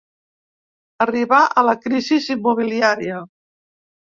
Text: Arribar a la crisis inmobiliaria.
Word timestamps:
Arribar 1.05 1.41
a 1.47 1.65
la 1.67 1.75
crisis 1.83 2.33
inmobiliaria. 2.37 3.21